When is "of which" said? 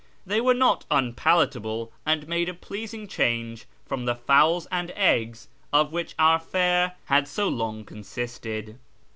5.71-6.15